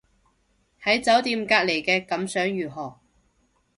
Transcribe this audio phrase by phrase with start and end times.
[0.83, 2.99] 喺酒店隔離嘅感想如何